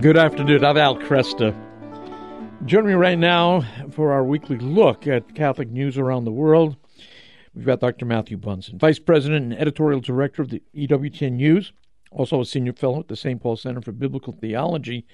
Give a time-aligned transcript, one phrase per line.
[0.00, 0.64] Good afternoon.
[0.64, 1.54] I'm Al Kresta.
[2.66, 3.60] Joining me right now
[3.92, 6.76] for our weekly look at Catholic news around the world,
[7.54, 8.04] we've got Dr.
[8.04, 11.72] Matthew Bunson, Vice President and Editorial Director of the EWTN News,
[12.10, 13.40] also a Senior Fellow at the St.
[13.40, 15.06] Paul Center for Biblical Theology.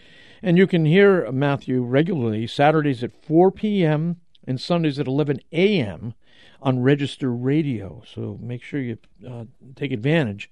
[0.42, 4.16] And you can hear Matthew regularly Saturdays at 4 p.m.
[4.46, 6.14] and Sundays at 11 a.m.
[6.62, 8.02] on Register Radio.
[8.06, 8.96] So make sure you
[9.30, 9.44] uh,
[9.76, 10.50] take advantage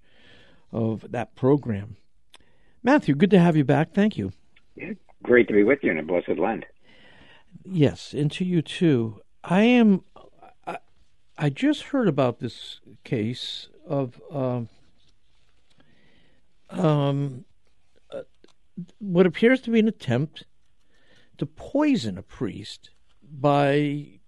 [0.70, 1.96] of that program.
[2.82, 3.92] Matthew, good to have you back.
[3.92, 4.32] Thank you.
[4.76, 4.92] Yeah,
[5.22, 6.66] great to be with you in a blessed land.
[7.64, 9.20] Yes, and to you too.
[9.44, 10.04] I am.
[10.66, 10.78] I,
[11.36, 14.68] I just heard about this case of um,
[16.70, 17.44] um,
[18.10, 18.22] uh,
[18.98, 20.44] what appears to be an attempt
[21.38, 22.90] to poison a priest
[23.22, 24.20] by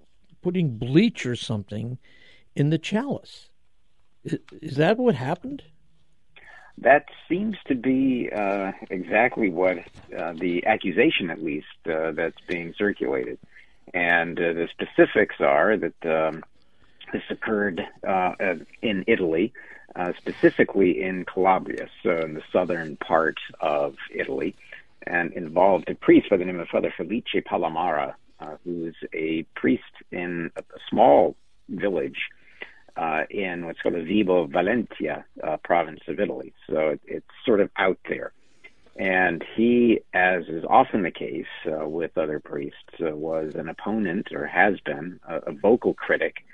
[0.43, 1.99] putting bleach or something
[2.55, 3.49] in the chalice.
[4.25, 5.65] Is, is that what happened?
[6.83, 9.79] That seems to be uh, exactly what
[10.17, 13.39] uh, the accusation, at least, uh, that's being circulated.
[13.93, 16.43] And uh, the specifics are that um,
[17.13, 18.33] this occurred uh,
[18.81, 19.53] in Italy,
[19.95, 24.55] uh, specifically in Calabria, so in the southern part of Italy,
[25.07, 28.15] and involved a priest by the name of Father Felice Palamara,
[28.65, 31.37] who's a priest in a small
[31.69, 32.31] village
[33.01, 36.53] uh, in what's called the Vibo Valentia uh, province of Italy.
[36.69, 38.33] So it, it's sort of out there.
[38.97, 44.27] And he, as is often the case uh, with other priests, uh, was an opponent
[44.33, 46.45] or has been a, a vocal critic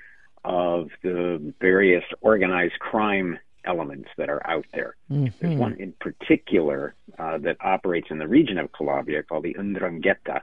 [0.45, 4.95] of the various organized crime elements that are out there.
[5.11, 5.35] Mm-hmm.
[5.41, 9.59] There's one in particular uh, that operates in the region of Calabria called the the
[9.61, 10.41] 'Ndrangheta.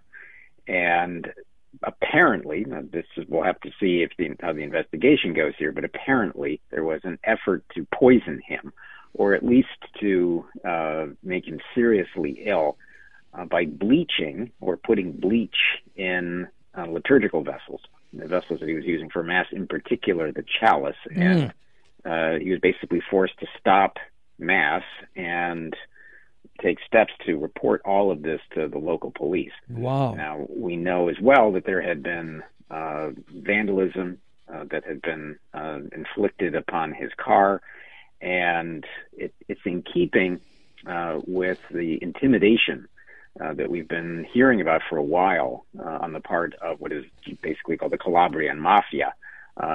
[0.69, 1.33] And
[1.83, 5.85] apparently, this is, we'll have to see if the, how the investigation goes here, but
[5.85, 8.73] apparently there was an effort to poison him,
[9.15, 9.69] or at least
[10.01, 12.77] to uh, make him seriously ill
[13.33, 15.57] uh, by bleaching or putting bleach
[15.97, 17.81] in uh, liturgical vessels,
[18.13, 21.21] the vessels that he was using for mass, in particular the chalice, mm.
[21.21, 21.53] and
[22.05, 23.97] uh, he was basically forced to stop
[24.39, 24.83] mass
[25.17, 25.75] and
[26.61, 29.53] take steps to report all of this to the local police.
[29.69, 30.15] Wow.
[30.15, 34.19] Now, we know as well that there had been uh, vandalism
[34.53, 37.61] uh, that had been uh, inflicted upon his car,
[38.21, 40.41] and it, it's in keeping
[40.87, 42.87] uh, with the intimidation
[43.41, 46.93] uh, that we've been hearing about for a while uh, on the part of what
[46.93, 47.05] is
[47.43, 49.15] basically called the Calabrian Mafia.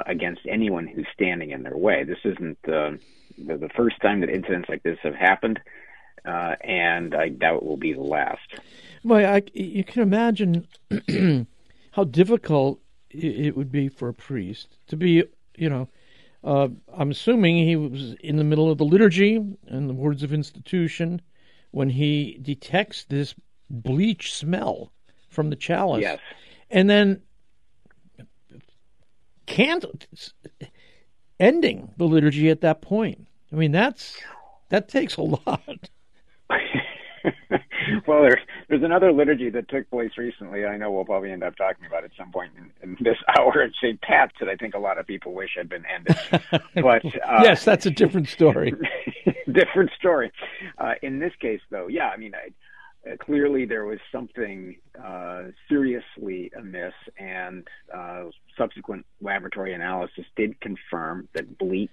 [0.06, 2.04] against anyone who's standing in their way.
[2.04, 3.00] This isn't the,
[3.38, 5.60] the first time that incidents like this have happened
[6.26, 8.60] uh, and I doubt will be the last.
[9.04, 10.68] Well, I, you can imagine
[11.92, 15.24] how difficult it would be for a priest to be,
[15.56, 15.88] you know,
[16.44, 19.36] uh, I'm assuming he was in the middle of the liturgy
[19.68, 21.22] and the words of institution
[21.72, 23.36] when he detects this
[23.70, 24.92] bleach smell
[25.30, 26.02] from the chalice.
[26.02, 26.20] Yes.
[26.70, 27.22] And then
[29.46, 29.86] can't
[31.40, 33.28] ending the liturgy at that point.
[33.52, 34.18] I mean, that's
[34.70, 35.90] that takes a lot.
[38.08, 40.66] well, there's there's another liturgy that took place recently.
[40.66, 43.62] I know we'll probably end up talking about at some point in, in this hour
[43.62, 44.00] at St.
[44.02, 46.18] Pat's that I think a lot of people wish had been ended.
[46.82, 48.74] But uh, yes, that's a different story.
[49.52, 50.32] different story.
[50.78, 55.44] Uh, in this case, though, yeah, I mean, I, uh, clearly there was something uh,
[55.68, 58.26] seriously amiss, and uh,
[58.58, 61.90] subsequent laboratory analysis did confirm that bleach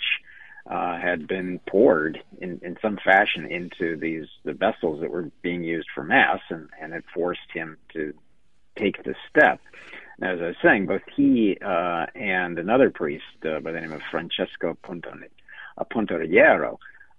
[0.68, 5.62] uh, had been poured in, in some fashion into these the vessels that were being
[5.62, 8.12] used for mass, and, and it forced him to
[8.76, 9.60] take this step.
[10.18, 13.92] Now, as I was saying, both he uh, and another priest uh, by the name
[13.92, 16.78] of Francesco Pontoriero,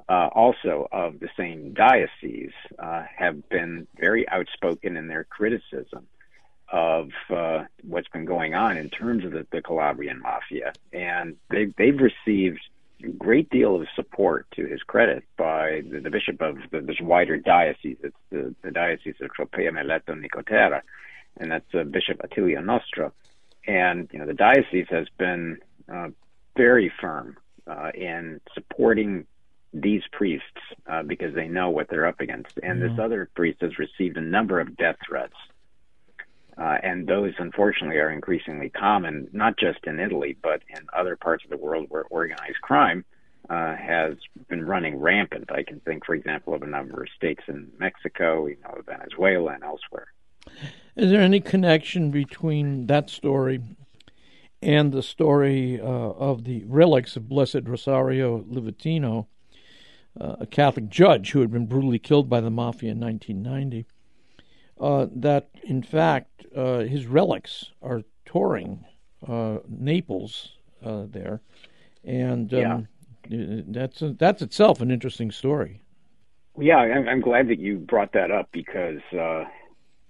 [0.09, 6.08] uh, also of the same diocese, uh, have been very outspoken in their criticism
[6.69, 11.66] of uh, what's been going on in terms of the, the Calabrian mafia, and they,
[11.78, 12.59] they've received
[13.18, 17.38] great deal of support to his credit by the, the bishop of the, this wider
[17.38, 17.97] diocese.
[18.03, 20.82] It's the, the diocese of Tropea Mileto Nicotera,
[21.38, 23.14] and that's uh, Bishop Attilio Nostro.
[23.67, 25.58] And you know the diocese has been
[25.91, 26.09] uh,
[26.55, 29.26] very firm uh, in supporting
[29.73, 30.46] these priests
[30.88, 32.58] uh, because they know what they're up against.
[32.64, 32.96] And mm-hmm.
[32.96, 35.35] this other priest has received a number of death threats
[36.57, 41.43] uh, and those, unfortunately, are increasingly common, not just in Italy, but in other parts
[41.43, 43.05] of the world where organized crime
[43.49, 44.15] uh, has
[44.49, 45.51] been running rampant.
[45.51, 49.53] I can think, for example, of a number of states in Mexico, you know, Venezuela,
[49.53, 50.07] and elsewhere.
[50.95, 53.61] Is there any connection between that story
[54.61, 59.27] and the story uh, of the relics of Blessed Rosario Livatino,
[60.19, 63.85] uh, a Catholic judge who had been brutally killed by the mafia in 1990?
[64.79, 68.85] Uh, that in fact uh, his relics are touring
[69.28, 71.41] uh, Naples uh, there,
[72.03, 72.88] and um,
[73.29, 73.62] yeah.
[73.68, 75.82] that's that's itself an interesting story.
[76.59, 79.46] Yeah, I'm, I'm glad that you brought that up because uh,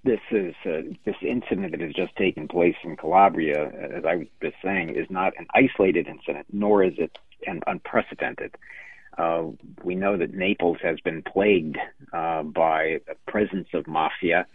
[0.03, 4.27] this is uh, this incident that has just taken place in Calabria, as I was
[4.41, 8.55] just saying, is not an isolated incident, nor is it an unprecedented.
[9.17, 9.47] Uh,
[9.83, 11.77] we know that Naples has been plagued
[12.13, 14.45] uh, by the presence of mafia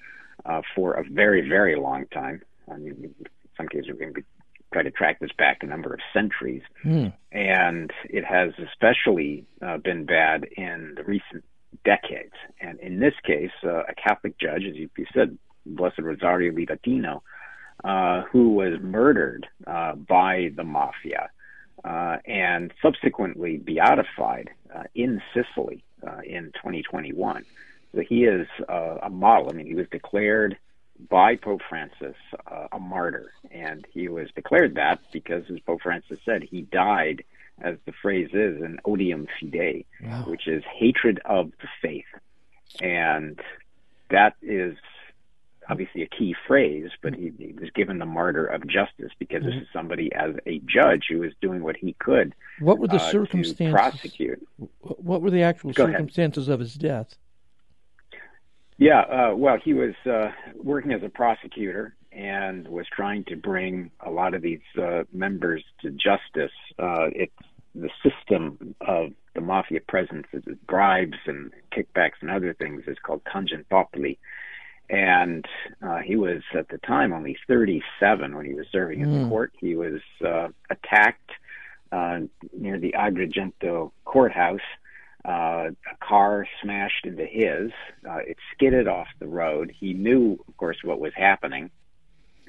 [0.44, 2.42] uh, for a very, very long time.
[2.70, 3.26] I mean, in
[3.56, 4.24] some cases, we can
[4.72, 6.62] try to track this back a number of centuries.
[6.84, 7.12] Mm.
[7.32, 11.44] And it has especially uh, been bad in the recent
[11.84, 12.34] decades.
[12.60, 15.36] And in this case, uh, a Catholic judge, as you, you said,
[15.66, 17.20] Blessed Rosario Livatino,
[17.84, 21.30] uh, who was murdered uh, by the mafia
[21.84, 27.44] uh, and subsequently beatified uh, in Sicily uh, in 2021.
[27.94, 29.50] So he is a model.
[29.50, 30.56] I mean, he was declared
[31.10, 32.16] by Pope Francis
[32.72, 37.22] a martyr, and he was declared that because, as Pope Francis said, he died
[37.60, 40.24] as the phrase is, an odium fidei, wow.
[40.26, 42.06] which is hatred of the faith.
[42.80, 43.38] And
[44.10, 44.76] that is
[45.68, 49.50] obviously a key phrase, but he, he was given the martyr of justice because mm-hmm.
[49.50, 52.34] this is somebody as a judge who was doing what he could.
[52.60, 53.72] What were the uh, circumstances?
[53.72, 54.46] prosecute.
[54.80, 56.54] What were the actual Go circumstances ahead.
[56.54, 57.16] of his death?
[58.78, 63.90] Yeah, uh, well, he was uh, working as a prosecutor and was trying to bring
[64.00, 66.52] a lot of these uh, members to justice.
[66.78, 67.32] Uh, it's
[67.74, 70.26] the system of the mafia presence,
[70.66, 74.18] bribes and kickbacks and other things, is called tangentopoli.
[74.92, 75.46] And
[75.80, 79.04] uh, he was at the time only 37 when he was serving mm.
[79.04, 79.30] in the hmm.
[79.30, 79.52] court.
[79.58, 81.30] He was uh, attacked
[81.90, 82.20] uh,
[82.52, 84.60] near the Agrigento courthouse.
[85.24, 87.70] Uh, a car smashed into his.
[88.06, 89.72] Uh, it skidded off the road.
[89.74, 91.70] He knew, of course, what was happening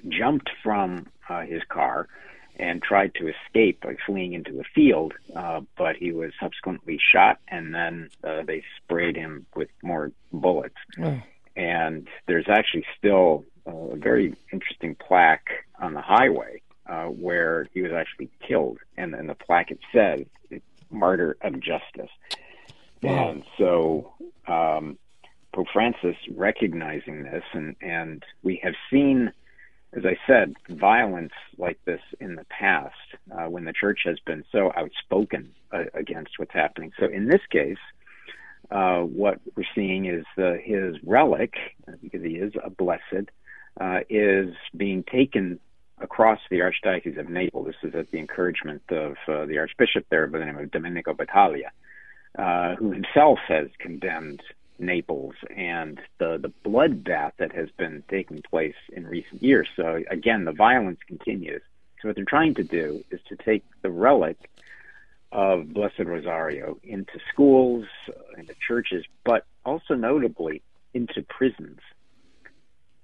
[0.09, 2.09] jumped from uh, his car
[2.57, 7.39] and tried to escape by fleeing into a field, uh, but he was subsequently shot,
[7.47, 10.75] and then uh, they sprayed him with more bullets.
[10.97, 11.23] Mm.
[11.55, 17.91] And there's actually still a very interesting plaque on the highway uh, where he was
[17.91, 20.25] actually killed, and, and the plaque it says
[20.89, 22.11] "Martyr of Justice."
[23.01, 23.29] Wow.
[23.29, 24.13] And so
[24.47, 24.97] um,
[25.53, 29.31] Pope Francis recognizing this, and and we have seen
[29.95, 32.95] as I said, violence like this in the past
[33.31, 36.91] uh, when the church has been so outspoken uh, against what's happening.
[36.99, 37.77] So in this case,
[38.71, 40.25] uh, what we're seeing is
[40.63, 41.53] his relic,
[42.01, 43.29] because he is a blessed,
[43.79, 45.59] uh, is being taken
[45.99, 47.67] across the Archdiocese of Naples.
[47.67, 51.13] This is at the encouragement of uh, the Archbishop there by the name of Domenico
[51.13, 51.71] Battaglia,
[52.37, 54.41] uh, who himself has condemned
[54.79, 59.67] Naples and the the bloodbath that has been taking place in recent years.
[59.75, 61.61] So again, the violence continues.
[62.01, 64.37] So what they're trying to do is to take the relic
[65.33, 67.85] of Blessed Rosario into schools,
[68.37, 70.61] into churches, but also notably
[70.93, 71.79] into prisons,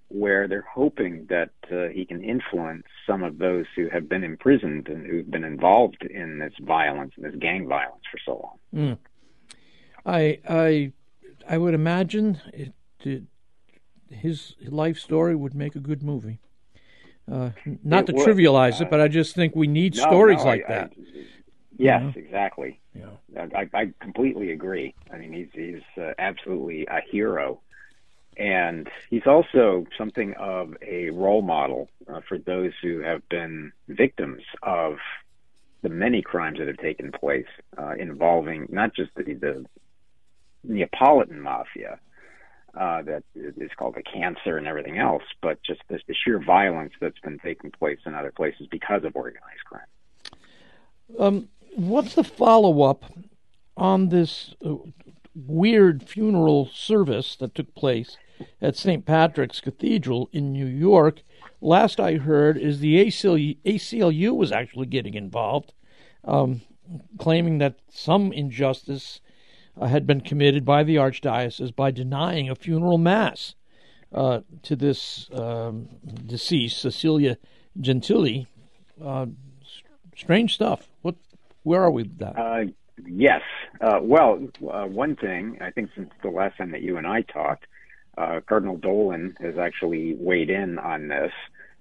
[0.10, 4.88] where they're hoping that uh, he can influence some of those who have been imprisoned
[4.88, 8.32] and who've been involved in this violence and this gang violence for so
[8.74, 8.96] long.
[8.96, 8.98] Mm.
[10.06, 10.92] I I
[11.48, 13.24] I would imagine it, it,
[14.10, 16.40] his life story would make a good movie.
[17.30, 17.52] Uh,
[17.84, 18.28] not it to would.
[18.28, 20.94] trivialize uh, it, but I just think we need no, stories no, like I, that.
[20.96, 21.02] I,
[21.80, 22.28] yes, you know?
[22.28, 22.80] exactly.
[22.94, 24.96] Yeah, I, I completely agree.
[25.12, 27.62] I mean, he's he's uh, absolutely a hero,
[28.38, 34.44] and he's also something of a role model uh, for those who have been victims
[34.64, 34.98] of
[35.82, 39.66] the many crimes that have taken place uh, involving not just the, the
[40.64, 42.00] Neapolitan mafia
[42.78, 46.94] uh, that is called the cancer and everything else, but just this, the sheer violence
[47.00, 49.82] that's been taking place in other places because of organized crime.
[51.18, 53.06] Um, what's the follow up
[53.78, 54.76] on this uh,
[55.36, 58.18] weird funeral service that took place
[58.62, 59.06] at St.
[59.06, 61.24] Patrick's Cathedral in New York?
[61.62, 65.74] Last I heard is the ACLU, was actually getting involved,
[66.24, 66.62] um,
[67.18, 69.20] claiming that some injustice
[69.80, 73.56] uh, had been committed by the archdiocese by denying a funeral mass
[74.14, 75.88] uh, to this um,
[76.26, 77.38] deceased, Cecilia
[77.80, 78.48] Gentili.
[79.02, 79.28] Uh,
[80.16, 80.89] strange stuff.
[81.64, 82.38] Where are we with that?
[82.38, 82.66] Uh,
[83.06, 83.42] yes.
[83.82, 84.40] Uh, well,
[84.72, 87.66] uh, one thing I think since the last time that you and I talked,
[88.48, 91.32] Cardinal Dolan has actually weighed in on this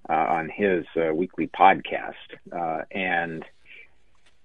[0.07, 2.13] on his weekly podcast,
[2.91, 3.43] and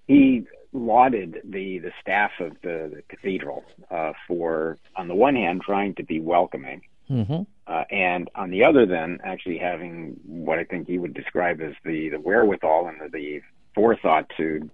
[0.07, 5.61] he lauded the the staff of the, the cathedral uh, for, on the one hand,
[5.61, 7.43] trying to be welcoming, mm-hmm.
[7.67, 11.73] Uh, and on the other, then actually having what I think he would describe as
[11.83, 13.41] the, the wherewithal and the, the
[13.73, 14.69] forethought to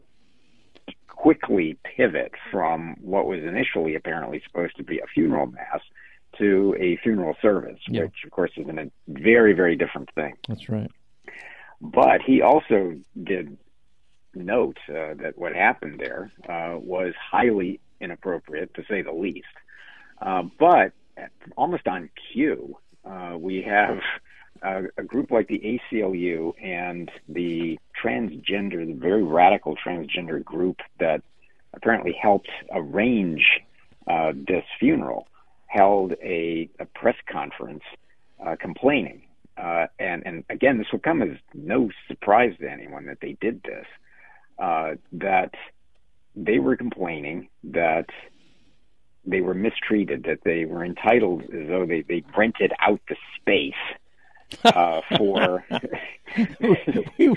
[1.15, 5.81] quickly pivot from what was initially apparently supposed to be a funeral mass
[6.37, 8.03] to a funeral service, yeah.
[8.03, 10.33] which of course is a very, very different thing.
[10.47, 10.89] That's right.
[11.81, 13.57] But he also did
[14.33, 19.45] note uh, that what happened there uh, was highly inappropriate, to say the least.
[20.21, 20.93] Uh, but
[21.57, 23.99] almost on cue, uh, we have
[24.61, 31.21] a, a group like the ACLU and the transgender, the very radical transgender group that
[31.73, 33.61] apparently helped arrange
[34.07, 35.27] uh, this funeral,
[35.67, 37.83] held a, a press conference
[38.45, 39.23] uh, complaining.
[39.57, 43.61] Uh, and, and again, this will come as no surprise to anyone that they did
[43.63, 43.85] this,
[44.59, 45.53] uh, that
[46.35, 48.07] they were complaining that
[49.25, 53.73] they were mistreated, that they were entitled as though they, they rented out the space
[54.65, 55.65] uh, for.
[57.17, 57.35] we,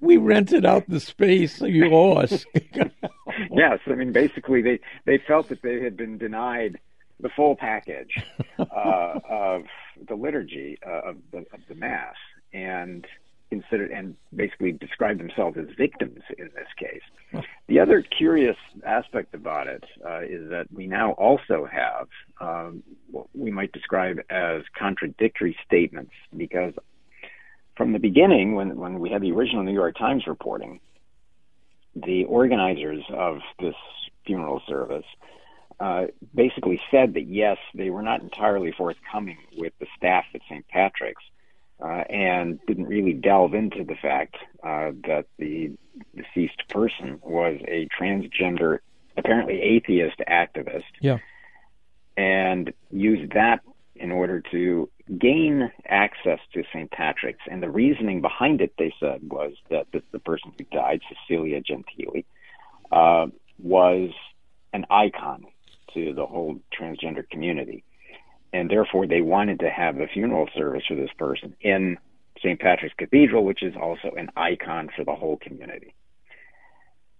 [0.00, 2.44] we rented out the space, so you owe us.
[3.50, 6.78] yes, I mean basically they they felt that they had been denied
[7.20, 8.22] the full package
[8.58, 9.62] uh, of
[10.06, 12.14] the liturgy uh, of, the, of the mass,
[12.52, 13.06] and
[13.50, 17.44] considered and basically described themselves as victims in this case.
[17.68, 22.08] The other curious aspect about it uh, is that we now also have
[22.40, 26.74] um, what we might describe as contradictory statements because
[27.76, 30.80] from the beginning, when, when we had the original New York Times reporting,
[31.94, 33.74] the organizers of this
[34.24, 35.04] funeral service
[35.78, 40.66] uh, basically said that yes, they were not entirely forthcoming with the staff at St.
[40.68, 41.22] Patrick's,
[41.82, 45.72] uh, and didn't really delve into the fact uh, that the
[46.14, 48.78] deceased person was a transgender,
[49.16, 50.84] apparently atheist activist.
[51.00, 51.18] Yeah.
[52.16, 53.60] And used that
[53.94, 56.90] in order to gain access to St.
[56.90, 57.44] Patrick's.
[57.50, 61.60] And the reasoning behind it, they said, was that the, the person who died, Cecilia
[61.60, 62.24] Gentili,
[62.90, 63.26] uh,
[63.58, 64.10] was
[64.72, 65.44] an icon
[65.94, 67.84] to the whole transgender community
[68.56, 71.98] and therefore they wanted to have a funeral service for this person in
[72.38, 72.58] St.
[72.58, 75.94] Patrick's Cathedral, which is also an icon for the whole community.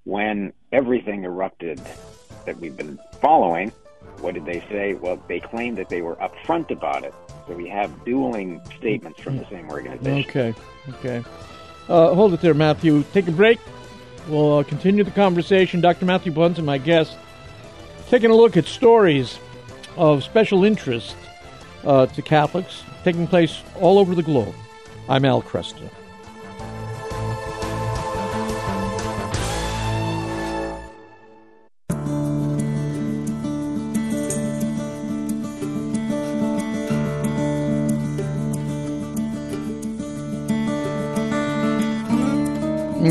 [0.04, 1.80] When everything erupted
[2.46, 3.70] that we've been following,
[4.20, 4.94] what did they say?
[4.94, 7.12] Well, they claimed that they were upfront about it.
[7.46, 10.30] So we have dueling statements from the same organization.
[10.30, 10.54] Okay,
[10.90, 11.28] okay.
[11.88, 13.04] Uh, hold it there, Matthew.
[13.12, 13.58] Take a break.
[14.28, 15.80] We'll uh, continue the conversation.
[15.80, 16.06] Dr.
[16.06, 17.16] Matthew Bunson, my guest,
[18.08, 19.38] taking a look at stories
[19.96, 21.16] of special interest
[21.84, 24.54] uh, to Catholics taking place all over the globe.
[25.08, 25.90] I'm Al Kresta.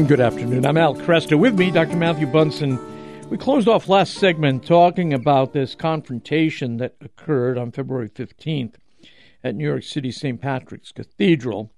[0.07, 0.67] Good afternoon.
[0.67, 1.39] I'm Al Kresta.
[1.39, 1.95] With me, Dr.
[1.95, 2.77] Matthew Bunson
[3.29, 8.75] we closed off last segment talking about this confrontation that occurred on February 15th
[9.43, 10.39] at New York City St.
[10.39, 11.71] Patrick's Cathedral.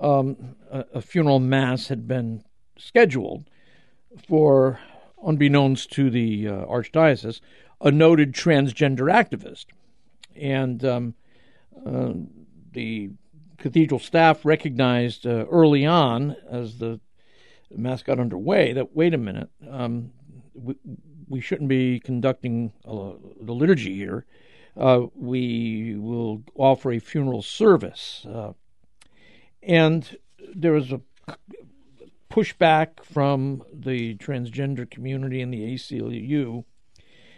[0.00, 2.44] Um, a, a, funeral mass had been
[2.76, 3.48] scheduled
[4.28, 4.78] for,
[5.24, 7.40] unbeknownst to the uh, Archdiocese,
[7.80, 9.66] a noted transgender activist.
[10.36, 11.14] And um,
[11.84, 12.12] uh,
[12.72, 13.10] the
[13.56, 17.00] cathedral staff recognized uh, early on, as the
[17.74, 20.12] mass got underway, that wait a minute, um,
[20.62, 20.74] we,
[21.28, 24.24] we shouldn't be conducting uh, the liturgy here.
[24.76, 28.26] Uh, we will offer a funeral service.
[28.28, 28.52] Uh,
[29.62, 30.16] and
[30.54, 31.00] there was a
[32.30, 36.64] pushback from the transgender community and the ACLU.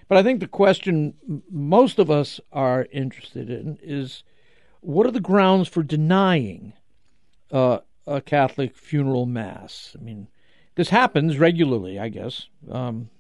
[0.09, 1.15] But I think the question
[1.51, 4.25] most of us are interested in is
[4.81, 6.73] what are the grounds for denying
[7.53, 9.95] uh, a Catholic funeral mass?
[9.99, 10.29] I mean,
[10.81, 12.47] this happens regularly, I guess.
[12.71, 13.11] Um,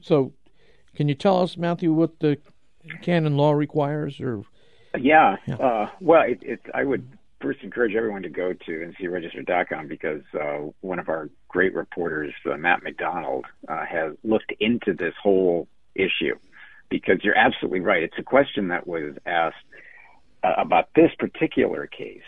[0.00, 0.32] so,
[0.94, 2.38] can you tell us, Matthew, what the
[3.02, 4.20] canon law requires?
[4.20, 4.44] Or
[4.96, 5.56] yeah, yeah.
[5.56, 10.70] Uh, well, it, it, I would first encourage everyone to go to ncregister.com because uh,
[10.80, 16.38] one of our great reporters, uh, Matt McDonald, uh, has looked into this whole issue.
[16.88, 18.04] Because you're absolutely right.
[18.04, 19.56] It's a question that was asked
[20.44, 22.22] uh, about this particular case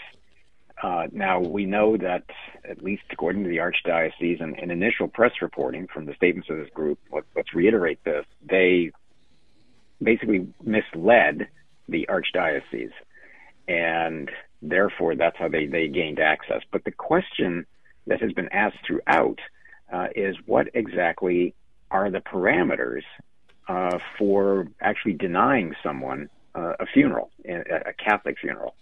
[0.82, 2.25] uh, now, we know that,
[2.68, 6.70] at least according to the Archdiocese and, initial press reporting from the statements of this
[6.70, 8.90] group, let, let's reiterate this, they
[10.02, 11.49] basically misled
[11.88, 12.92] the Archdiocese.
[13.68, 14.30] And
[14.62, 16.62] therefore, that's how they, they gained access.
[16.72, 17.66] But the question
[18.06, 19.38] that has been asked throughout
[19.92, 21.54] uh, is what exactly
[21.90, 23.02] are the parameters
[23.68, 28.75] uh, for actually denying someone uh, a funeral, a Catholic funeral,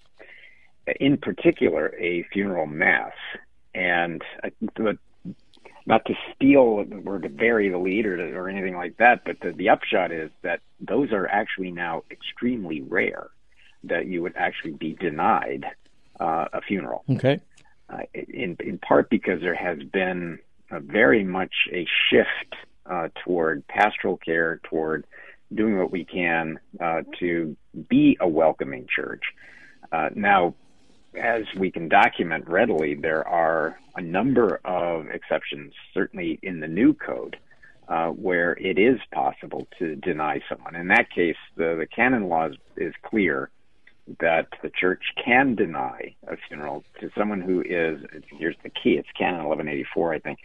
[1.01, 3.13] in particular a funeral mass.
[3.75, 4.93] And uh,
[5.87, 9.41] not to steal or to bury the lead or, to, or anything like that, but
[9.41, 13.29] the, the upshot is that those are actually now extremely rare
[13.85, 15.65] that you would actually be denied
[16.21, 17.05] uh, a funeral.
[17.11, 17.41] Okay.
[17.89, 20.39] Uh, in in part because there has been
[20.71, 22.55] very much a shift
[22.85, 25.07] uh, toward pastoral care, toward
[25.55, 27.57] doing what we can uh, to
[27.89, 29.23] be a welcoming church.
[29.91, 30.55] Uh, now,
[31.19, 36.95] as we can document readily, there are a number of exceptions, certainly in the new
[36.95, 37.37] code,
[37.89, 40.77] uh, where it is possible to deny someone.
[40.77, 43.51] In that case, the, the canon law is, is clear
[44.21, 48.01] that the church can deny a funeral to someone who is,
[48.39, 50.39] here's the key, it's canon 1184, I think,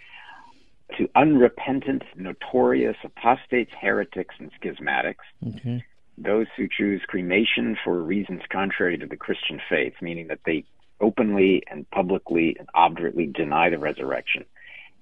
[0.98, 5.24] to unrepentant, notorious apostates, heretics, and schismatics.
[5.48, 5.84] Okay.
[6.18, 10.66] Those who choose cremation for reasons contrary to the Christian faith, meaning that they
[11.02, 14.46] openly and publicly and obdurately deny the resurrection,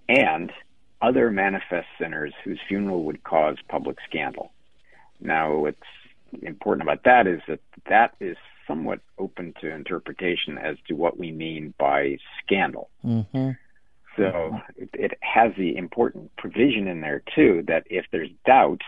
[0.07, 0.51] and
[1.01, 4.51] other manifest sinners whose funeral would cause public scandal.
[5.19, 5.77] Now, what's
[6.41, 8.37] important about that is that that is
[8.67, 12.89] somewhat open to interpretation as to what we mean by scandal.
[13.03, 13.51] Mm-hmm.
[14.17, 18.81] So it, it has the important provision in there too that if there's doubt,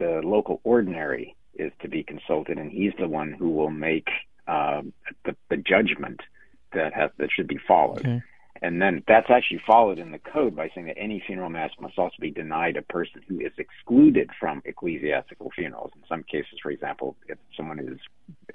[0.00, 4.08] the local ordinary is to be consulted, and he's the one who will make
[4.48, 4.82] uh,
[5.24, 6.20] the, the judgment
[6.72, 8.00] that has that should be followed.
[8.00, 8.22] Okay.
[8.62, 11.98] And then that's actually followed in the code by saying that any funeral mass must
[11.98, 15.92] also be denied a person who is excluded from ecclesiastical funerals.
[15.96, 17.98] In some cases, for example, if someone is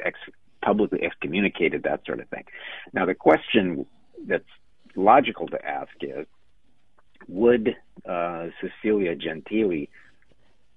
[0.05, 0.19] ex-
[0.63, 2.43] publicly excommunicated, that sort of thing.
[2.93, 3.87] Now, the question
[4.27, 4.43] that's
[4.95, 6.27] logical to ask is
[7.27, 7.75] would
[8.07, 9.89] uh, Cecilia Gentili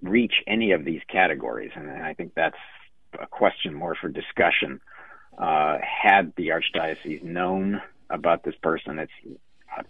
[0.02, 1.72] reach any of these categories?
[1.74, 2.56] And I think that's
[3.18, 4.80] a question more for discussion.
[5.36, 7.80] Uh, had the archdiocese known
[8.10, 9.12] about this person, it's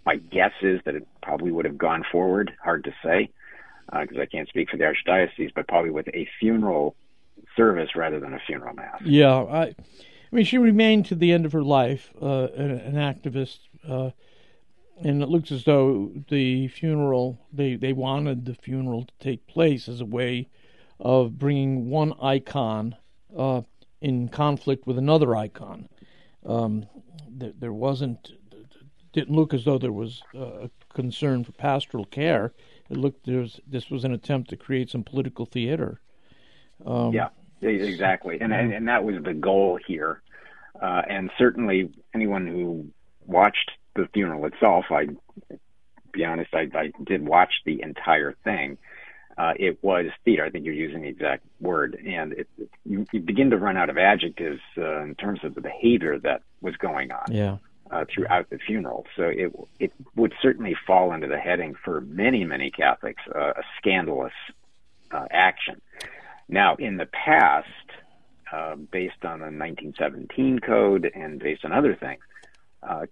[0.04, 2.52] my guess is that it probably would have gone forward.
[2.62, 3.30] Hard to say
[3.90, 6.94] because uh, I can't speak for the archdiocese, but probably with a funeral
[7.56, 9.00] service rather than a funeral mass.
[9.02, 9.74] Yeah, I, I
[10.30, 14.10] mean, she remained to the end of her life uh, an, an, activist uh,
[15.02, 19.88] and it looks as though the funeral they they wanted the funeral to take place
[19.88, 20.48] as a way
[21.00, 22.96] of bringing one icon
[23.36, 23.62] uh,
[24.00, 25.88] in conflict with another icon.
[26.44, 26.86] Um,
[27.28, 28.32] there, there, wasn't
[29.12, 32.52] didn't look as though there was a concern for pastoral care.
[32.90, 36.00] It looked there's this was an attempt to create some political theater.
[36.84, 37.28] Um, yeah,
[37.60, 40.22] exactly, and, and and that was the goal here.
[40.80, 42.86] Uh, and certainly, anyone who
[43.26, 45.08] watched the funeral itself, I
[46.12, 48.78] be honest, I, I did watch the entire thing.
[49.36, 50.44] Uh, it was theater.
[50.44, 53.76] I think you're using the exact word, and it, it, you, you, begin to run
[53.76, 57.58] out of adjectives uh, in terms of the behavior that was going on yeah.
[57.90, 59.06] uh, throughout the funeral.
[59.16, 63.62] So it it would certainly fall under the heading for many many Catholics uh, a
[63.80, 64.32] scandalous
[65.12, 65.80] uh, action.
[66.48, 67.68] Now, in the past,
[68.52, 72.22] uh, based on the 1917 code and based on other things,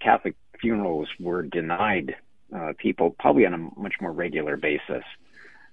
[0.01, 2.17] Catholic funerals were denied
[2.55, 5.05] uh, people probably on a much more regular basis.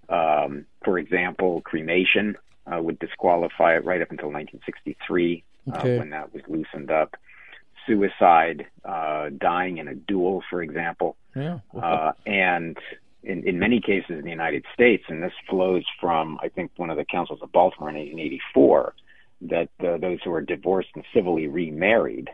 [0.10, 2.36] Um, for example, cremation
[2.68, 5.98] uh, would disqualify it right up until 1963 uh, okay.
[6.00, 7.16] when that was loosened up.
[7.86, 11.60] Suicide, uh, dying in a duel, for example, yeah.
[11.76, 12.78] Uh, and
[13.24, 16.90] in, in many cases in the United States, and this flows from I think one
[16.90, 18.96] of the councils of Baltimore in 1884,
[19.42, 22.30] that uh, those who are divorced and civilly remarried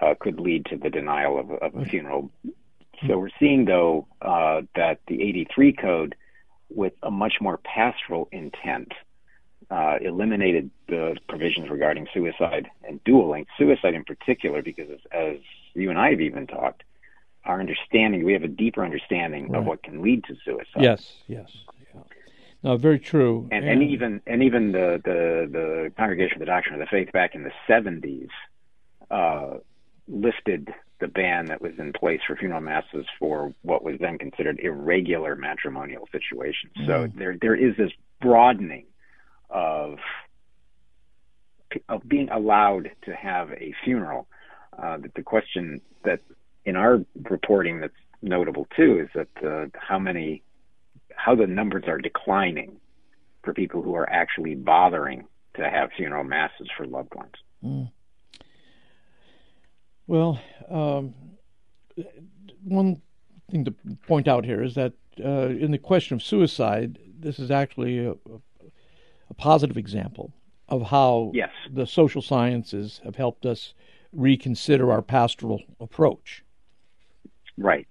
[0.00, 2.30] uh, could lead to the denial of, of a funeral.
[3.06, 6.14] So we're seeing, though, uh, that the 83 code,
[6.68, 8.92] with a much more pastoral intent,
[9.70, 13.46] uh, eliminated the provisions regarding suicide and dueling.
[13.56, 15.36] Suicide, in particular, because as, as,
[15.74, 16.82] you and I have even talked,
[17.44, 19.60] our understanding, we have a deeper understanding right.
[19.60, 20.82] of what can lead to suicide.
[20.82, 21.50] Yes, yes.
[21.94, 22.02] Yeah.
[22.62, 23.48] No, very true.
[23.50, 26.90] And, and, and even and even the, the the Congregation of the Doctrine of the
[26.90, 28.28] Faith back in the 70s
[29.10, 29.58] uh,
[30.10, 34.60] lifted the ban that was in place for funeral masses for what was then considered
[34.60, 36.72] irregular matrimonial situations.
[36.78, 36.86] Mm.
[36.86, 38.86] So there there is this broadening
[39.48, 39.98] of
[41.88, 44.26] of being allowed to have a funeral.
[44.76, 46.20] Uh, the question that
[46.64, 47.92] in our reporting that's
[48.22, 50.42] notable too is that uh, how many
[51.14, 52.76] how the numbers are declining
[53.42, 57.32] for people who are actually bothering to have funeral masses for loved ones.
[57.64, 57.90] Mm.
[60.10, 61.14] Well, um,
[62.64, 63.00] one
[63.48, 63.70] thing to
[64.08, 64.92] point out here is that
[65.24, 68.16] uh, in the question of suicide, this is actually a,
[69.30, 70.32] a positive example
[70.68, 71.50] of how yes.
[71.72, 73.72] the social sciences have helped us
[74.12, 76.44] reconsider our pastoral approach.
[77.56, 77.86] Right.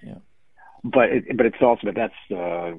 [0.00, 0.18] Yeah.
[0.84, 2.74] But it, but it's also but that's uh,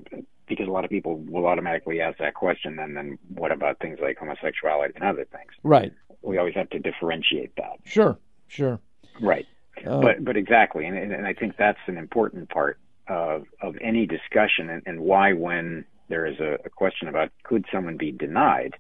[0.48, 2.80] because a lot of people will automatically ask that question.
[2.80, 5.52] And then what about things like homosexuality and other things?
[5.64, 5.92] Right.
[6.22, 7.80] We always have to differentiate that.
[7.84, 8.18] Sure.
[8.48, 8.80] Sure.
[9.22, 9.46] Right.
[9.86, 14.06] Uh, but but exactly, and and I think that's an important part of of any
[14.06, 18.76] discussion, and, and why when there is a, a, question about could someone be denied,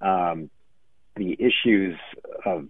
[0.00, 0.50] um,
[1.16, 1.96] the issues
[2.44, 2.68] of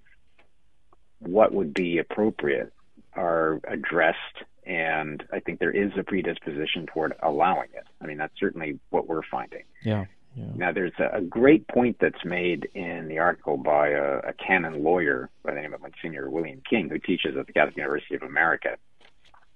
[1.21, 2.73] what would be appropriate
[3.15, 7.87] are addressed, and I think there is a predisposition toward allowing it.
[8.01, 9.65] I mean, that's certainly what we're finding.
[9.85, 10.05] Yeah.
[10.35, 10.45] Yeah.
[10.55, 15.31] Now, there's a, great point that's made in the article by a, a, canon lawyer
[15.43, 18.77] by the name of Monsignor William King, who teaches at the Catholic University of America,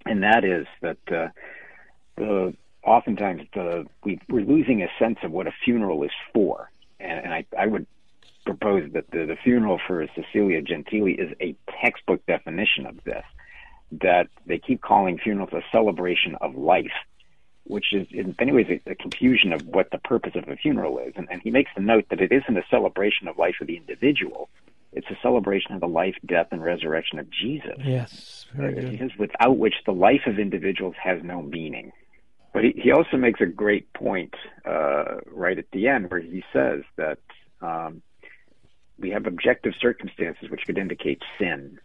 [0.06, 1.28] and that is that uh,
[2.16, 2.54] the
[2.84, 7.34] oftentimes the we, we're losing a sense of what a funeral is for, and, and
[7.34, 7.86] I, I would
[8.44, 13.24] propose that the, the funeral for Cecilia Gentili is a textbook definition of this.
[14.00, 16.92] That they keep calling funerals a celebration of life
[17.64, 20.98] which is in many ways a, a, confusion of what the purpose of a funeral
[20.98, 21.12] is.
[21.16, 23.76] And, and, he makes the note that it isn't a celebration of life of the
[23.76, 24.48] individual;
[24.92, 27.76] it's a celebration of the life, death, and resurrection of Jesus.
[27.78, 28.90] Yes, very good.
[28.90, 31.92] Because without which the life of individuals has no meaning.
[32.52, 34.34] But he, he also makes a great point
[34.66, 37.18] uh, right at the end where he says that
[37.62, 38.02] um,
[38.98, 41.78] we have objective circumstances which could indicate sin.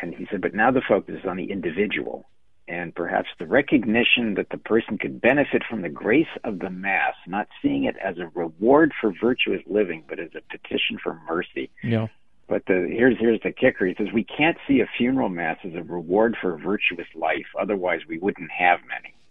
[0.00, 2.26] And he said, but now the focus is on the individual
[2.68, 7.14] and perhaps the recognition that the person could benefit from the grace of the Mass,
[7.26, 11.70] not seeing it as a reward for virtuous living, but as a petition for mercy.
[11.82, 12.06] Yeah.
[12.48, 13.86] But the, here's here's the kicker.
[13.86, 17.46] He says we can't see a funeral mass as a reward for a virtuous life.
[17.58, 18.80] Otherwise, we wouldn't have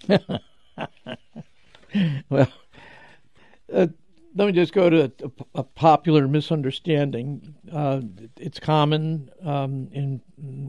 [0.07, 0.41] many.
[2.29, 2.51] well,
[3.71, 3.87] uh,
[4.35, 7.53] let me just go to a, a popular misunderstanding.
[7.71, 8.01] Uh,
[8.37, 10.21] it's common um, in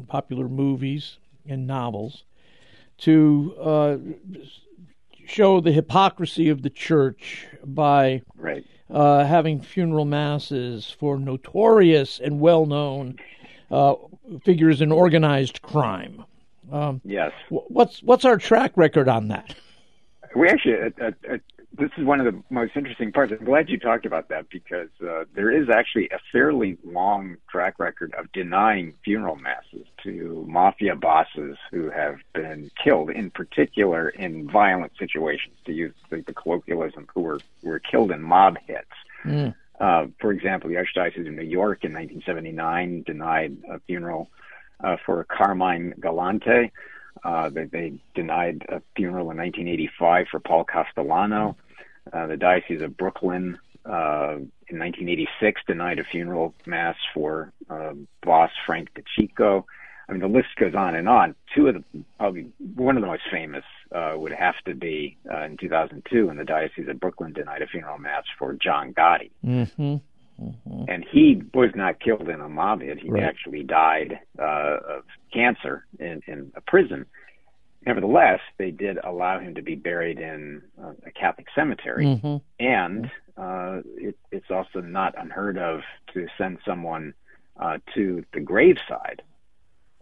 [0.09, 2.25] popular movies and novels
[3.03, 3.97] to uh,
[5.27, 8.65] show the hypocrisy of the church by right.
[8.91, 13.19] uh, having funeral masses for notorious and well known
[13.71, 13.95] uh,
[14.45, 16.25] figures in organized crime.
[16.71, 17.33] Um, yes.
[17.49, 19.55] What's what's our track record on that?
[20.35, 21.37] We actually, uh, uh,
[21.79, 23.33] this is one of the most interesting parts.
[23.39, 27.79] I'm glad you talked about that because uh, there is actually a fairly long track
[27.79, 34.49] record of denying funeral masses to mafia bosses who have been killed, in particular in
[34.51, 38.87] violent situations, to use the, the colloquialism, who were, were killed in mob hits.
[39.25, 39.55] Mm.
[39.81, 44.29] Uh, for example, the Archdiocese of New York in 1979 denied a funeral
[44.83, 46.71] uh, for Carmine Galante
[47.25, 51.57] uh, they, they denied a funeral in 1985 for Paul Castellano.
[52.13, 54.39] Uh, the Diocese of Brooklyn uh,
[54.69, 59.65] in 1986 denied a funeral mass for uh, boss Frank DeCicco.
[60.13, 61.35] I mean, the list goes on and on.
[61.55, 65.45] Two of the, probably one of the most famous uh, would have to be uh,
[65.45, 69.31] in 2002 when the Diocese of Brooklyn denied a funeral mass for John Gotti.
[69.43, 69.95] Mm-hmm.
[70.43, 70.85] Mm-hmm.
[70.87, 72.99] And he was not killed in a mob hit.
[72.99, 73.23] He right.
[73.23, 77.07] actually died uh, of cancer in, in a prison.
[77.87, 82.37] Nevertheless, they did allow him to be buried in uh, a Catholic cemetery, mm-hmm.
[82.61, 85.81] and uh, it, it's also not unheard of
[86.13, 87.15] to send someone
[87.59, 89.23] uh, to the graveside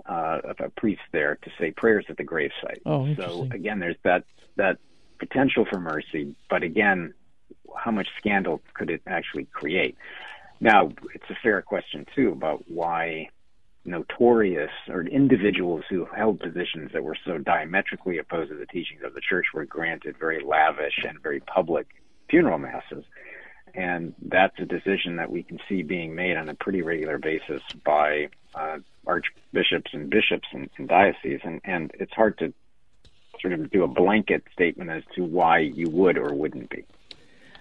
[0.07, 2.81] uh, of a priest there to say prayers at the gravesite.
[2.87, 4.25] Oh, so again, there's that
[4.57, 4.79] that
[5.19, 7.15] potential for mercy, but again,
[7.77, 9.97] how much scandal could it actually create?
[10.61, 13.29] Now, it's a fair question too about why
[13.85, 19.15] notorious or individuals who held positions that were so diametrically opposed to the teachings of
[19.15, 21.87] the church were granted very lavish and very public
[22.29, 23.05] funeral masses.
[23.75, 27.63] And that's a decision that we can see being made on a pretty regular basis
[27.85, 31.41] by uh, archbishops and bishops and, in dioceses.
[31.45, 32.53] And, and it's hard to
[33.41, 36.85] sort of do a blanket statement as to why you would or wouldn't be.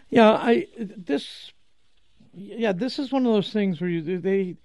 [0.09, 1.51] Yeah, I this
[2.33, 4.57] yeah, this is one of those things where you, they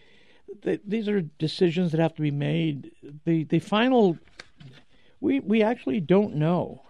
[0.63, 2.93] they, these are decisions that have to be made.
[3.25, 4.19] The the final,
[5.21, 6.83] we we actually don't know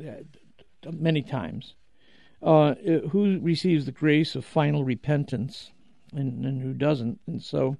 [0.00, 0.22] uh,
[0.92, 1.74] many times
[2.42, 2.74] uh,
[3.10, 5.72] who receives the grace of final repentance
[6.12, 7.18] and, and who doesn't.
[7.26, 7.76] And so,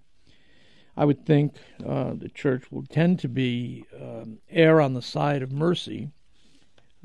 [0.97, 1.55] I would think
[1.87, 6.11] uh, the church will tend to be um, err on the side of mercy.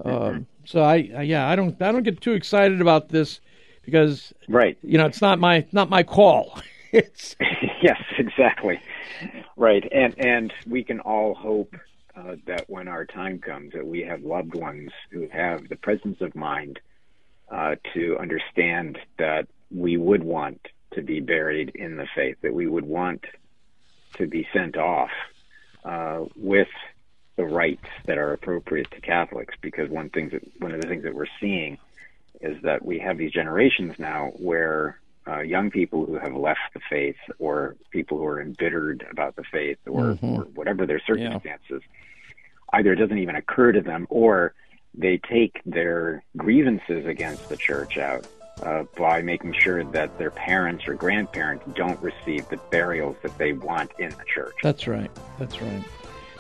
[0.03, 3.39] Um, so I, I, yeah, I don't I don't get too excited about this
[3.83, 6.59] because right, you know, it's not my not my call.
[6.91, 7.35] it's
[7.81, 8.79] yes, exactly.
[9.57, 11.75] Right, and and we can all hope
[12.15, 16.21] uh, that when our time comes, that we have loved ones who have the presence
[16.21, 16.79] of mind
[17.71, 22.67] uh, to understand that we would want to be buried in the faith, that we
[22.67, 23.25] would want
[24.13, 25.11] to be sent off
[25.85, 26.67] uh, with
[27.37, 29.55] the rites that are appropriate to Catholics.
[29.61, 31.77] Because one thing that one of the things that we're seeing
[32.41, 36.81] is that we have these generations now where uh, young people who have left the
[36.89, 40.25] faith, or people who are embittered about the faith, or, mm-hmm.
[40.25, 42.79] or whatever their circumstances, yeah.
[42.79, 44.53] either it doesn't even occur to them, or
[44.93, 48.27] they take their grievances against the church out
[48.63, 53.53] uh, by making sure that their parents or grandparents don't receive the burials that they
[53.53, 54.53] want in the church.
[54.61, 55.09] That's right.
[55.39, 55.83] That's right.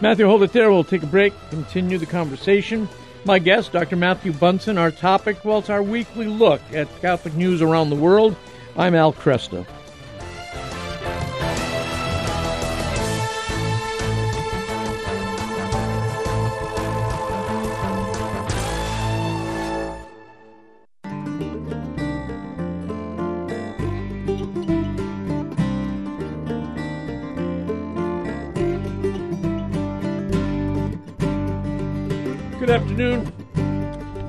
[0.01, 0.71] Matthew, hold it there.
[0.71, 2.89] We'll take a break, continue the conversation.
[3.23, 3.95] My guest, Dr.
[3.95, 8.35] Matthew Bunson, Our topic, well, it's our weekly look at Catholic news around the world.
[8.75, 9.65] I'm Al Kresta.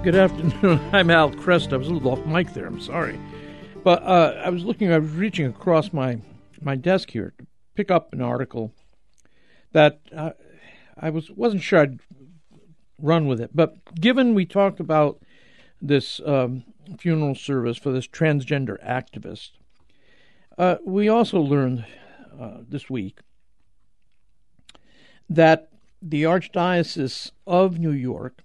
[0.03, 0.81] Good afternoon.
[0.93, 1.75] I'm Al Kresta.
[1.75, 2.67] I was a little off mic there.
[2.67, 3.21] I'm sorry,
[3.85, 4.93] but uh, I was looking.
[4.93, 6.19] I was reaching across my
[6.61, 8.73] my desk here to pick up an article
[9.71, 10.31] that uh,
[10.99, 12.01] I was wasn't sure I'd
[12.99, 13.51] run with it.
[13.55, 15.23] But given we talked about
[15.81, 16.65] this um,
[16.99, 19.51] funeral service for this transgender activist,
[20.59, 21.85] uh, we also learned
[22.41, 23.21] uh, this week
[25.31, 25.69] that
[26.03, 28.43] the Archdiocese of New York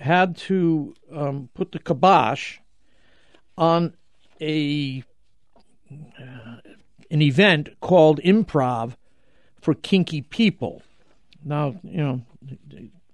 [0.00, 2.58] had to um, put the kibosh
[3.56, 3.94] on
[4.40, 5.04] a
[5.92, 6.56] uh,
[7.10, 8.94] an event called Improv
[9.60, 10.82] for Kinky People.
[11.44, 12.22] Now, you know,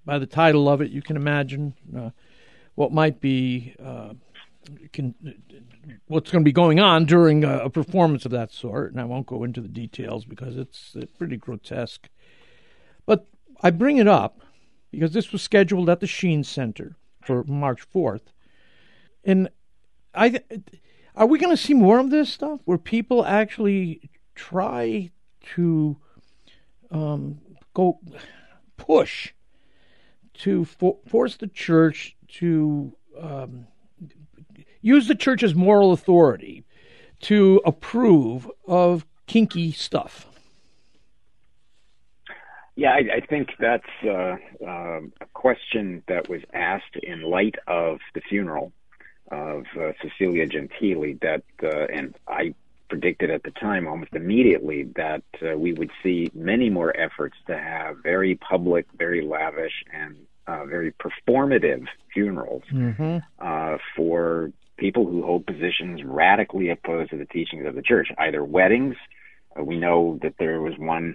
[0.04, 2.10] by the title of it, you can imagine uh,
[2.74, 4.12] what might be uh,
[4.92, 5.14] can,
[6.08, 8.92] what's going to be going on during a, a, performance of that sort.
[8.92, 12.08] And I won't go into the details because it's, it's pretty grotesque.
[13.06, 13.26] But
[13.62, 14.40] I bring it up
[14.96, 18.32] because this was scheduled at the Sheen Center for March 4th.
[19.24, 19.50] And
[20.14, 20.40] I
[21.14, 25.10] are we going to see more of this stuff where people actually try
[25.54, 25.96] to
[26.90, 27.38] um,
[27.74, 27.98] go
[28.78, 29.32] push
[30.34, 33.66] to for, force the church to um,
[34.80, 36.64] use the church's moral authority
[37.20, 40.26] to approve of kinky stuff?
[42.76, 48.00] Yeah, I, I think that's uh, uh, a question that was asked in light of
[48.14, 48.70] the funeral
[49.30, 51.18] of uh, Cecilia Gentili.
[51.20, 52.54] That, uh, and I
[52.90, 57.56] predicted at the time almost immediately that uh, we would see many more efforts to
[57.56, 60.14] have very public, very lavish, and
[60.46, 63.76] uh, very performative funerals mm-hmm.
[63.96, 68.96] for people who hold positions radically opposed to the teachings of the church, either weddings.
[69.58, 71.14] we know that there was one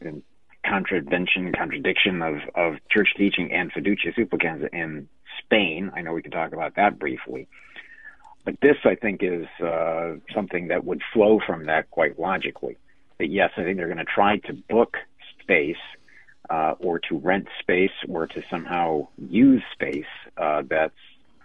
[0.00, 0.22] in
[0.64, 5.08] contravention, contradiction of, of church teaching and fiducia supplicans in
[5.44, 5.90] Spain.
[5.94, 7.48] I know we can talk about that briefly.
[8.44, 12.76] But this, I think, is uh, something that would flow from that quite logically.
[13.18, 14.96] That yes, I think they're going to try to book
[15.40, 15.76] space
[16.50, 20.94] uh, or to rent space or to somehow use space uh, that's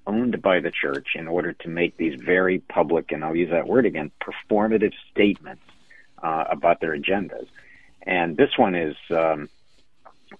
[0.08, 3.68] owned by the church in order to make these very public, and I'll use that
[3.68, 5.64] word again, performative statements
[6.24, 7.48] uh, about their agendas.
[8.08, 9.50] And this one is um,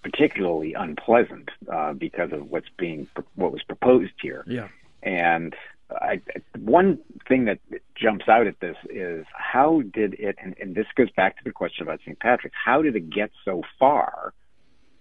[0.02, 4.42] particularly unpleasant uh, because of what's being what was proposed here.
[4.46, 4.68] Yeah.
[5.02, 5.54] And
[5.90, 6.22] I,
[6.58, 7.58] one thing that
[7.94, 11.52] jumps out at this is how did it, and, and this goes back to the
[11.52, 12.18] question about St.
[12.18, 14.32] Patrick's, how did it get so far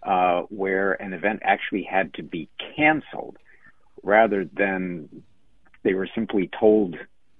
[0.03, 3.37] uh, where an event actually had to be canceled
[4.03, 5.23] rather than
[5.83, 6.97] they were simply told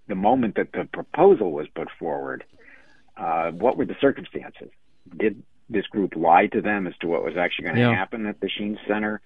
[0.08, 2.46] the moment that the proposal was put forward,
[3.18, 4.70] uh, what were the circumstances?
[5.18, 7.94] Did this group lie to them as to what was actually going to yeah.
[7.94, 9.22] happen at the Sheen Center?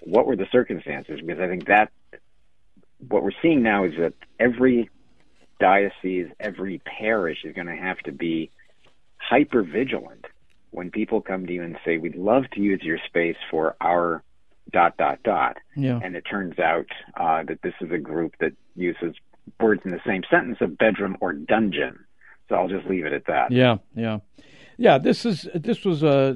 [0.00, 1.20] What were the circumstances?
[1.20, 1.92] Because I think that
[3.08, 4.90] what we're seeing now is that every
[5.60, 8.50] diocese, every parish is going to have to be
[9.16, 10.26] hyper vigilant
[10.70, 14.22] when people come to you and say, "We'd love to use your space for our
[14.72, 16.00] dot dot dot," yeah.
[16.02, 19.14] and it turns out uh, that this is a group that uses
[19.60, 21.98] words in the same sentence of bedroom or dungeon.
[22.48, 23.52] So I'll just leave it at that.
[23.52, 24.18] Yeah, yeah.
[24.76, 26.34] Yeah, this is this was uh,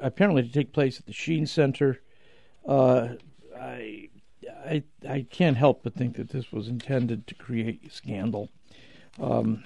[0.00, 2.00] apparently to take place at the Sheen Center.
[2.66, 3.10] Uh,
[3.58, 4.08] I,
[4.64, 8.50] I I can't help but think that this was intended to create scandal.
[9.20, 9.64] Um,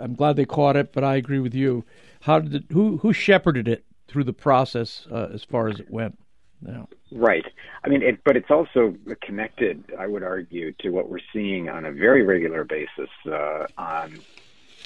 [0.00, 1.84] I'm glad they caught it, but I agree with you.
[2.20, 6.18] How did who who shepherded it through the process uh, as far as it went?
[6.66, 6.84] Yeah.
[7.12, 7.44] Right.
[7.84, 11.84] I mean, it, but it's also connected, I would argue, to what we're seeing on
[11.84, 14.18] a very regular basis uh, on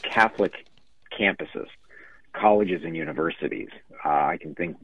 [0.03, 0.67] Catholic
[1.19, 1.69] campuses,
[2.33, 3.69] colleges, and universities.
[4.05, 4.77] Uh, I can think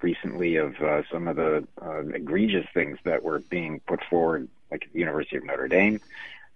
[0.00, 4.84] recently of uh, some of the uh, egregious things that were being put forward, like
[4.84, 6.00] at the University of Notre Dame.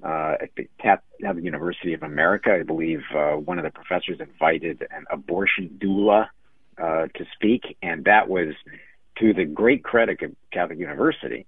[0.02, 4.20] Uh, at the, at the University of America, I believe uh, one of the professors
[4.20, 6.28] invited an abortion doula
[6.80, 8.54] uh, to speak, and that was
[9.16, 11.46] to the great credit of Catholic University.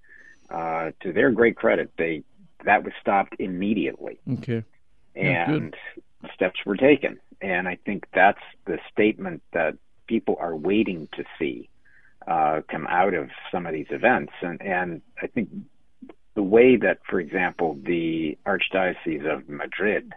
[0.50, 2.24] Uh, to their great credit, they
[2.64, 4.18] that was stopped immediately.
[4.32, 4.64] Okay.
[5.14, 6.02] And yeah,
[6.34, 7.18] steps were taken.
[7.40, 9.74] And I think that's the statement that
[10.06, 11.68] people are waiting to see
[12.26, 14.32] uh, come out of some of these events.
[14.42, 15.48] And, and I think
[16.34, 20.12] the way that, for example, the Archdiocese of Madrid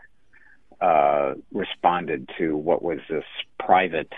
[0.82, 3.24] uh, responded to what was this
[3.60, 4.12] private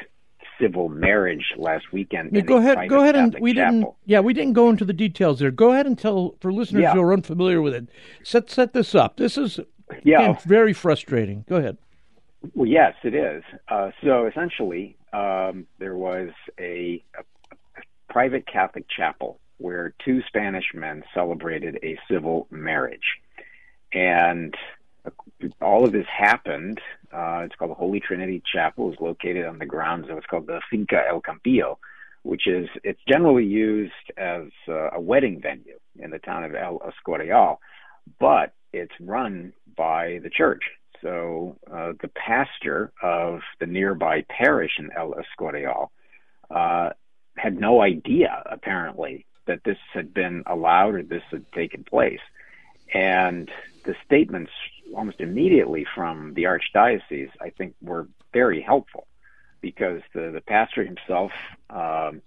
[0.60, 2.32] civil marriage last weekend.
[2.34, 2.90] Yeah, go ahead.
[2.90, 3.74] Go ahead and we chapel.
[3.74, 3.94] didn't.
[4.06, 5.52] Yeah, we didn't go into the details there.
[5.52, 6.94] Go ahead and tell for listeners yeah.
[6.94, 7.90] who are unfamiliar with it.
[8.24, 9.18] Set set this up.
[9.18, 9.60] This is
[10.04, 11.46] yeah again, very frustrating.
[11.48, 11.78] Go ahead.
[12.54, 13.44] Well, yes, it is.
[13.68, 17.24] Uh, so essentially, um, there was a, a,
[18.10, 23.20] private Catholic chapel where two Spanish men celebrated a civil marriage,
[23.94, 24.56] and
[25.62, 26.80] all of this happened.
[27.12, 28.92] Uh, it's called the Holy Trinity Chapel.
[28.92, 31.78] It's located on the grounds of what's called the Finca El Campillo,
[32.24, 36.80] which is it's generally used as uh, a wedding venue in the town of El
[36.80, 37.58] Escorial,
[38.20, 40.64] but it's run by the church.
[41.02, 45.92] So uh, the pastor of the nearby parish in El Escorial
[46.50, 46.90] uh,
[47.38, 52.22] had no idea, apparently, that this had been allowed or this had taken place.
[52.94, 53.52] And
[53.84, 54.52] the statements
[54.96, 59.08] almost immediately from the archdiocese, I think, were very helpful
[59.62, 61.32] because the, the pastor himself
[61.70, 62.22] um,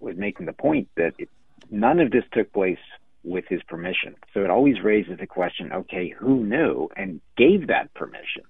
[0.00, 1.28] was making the point that it,
[1.70, 2.78] none of this took place
[3.24, 4.14] with his permission.
[4.32, 8.42] So it always raises the question okay, who knew and gave that permission